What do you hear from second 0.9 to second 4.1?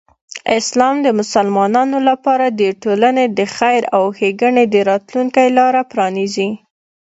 د مسلمانانو لپاره د ټولنې د خیر او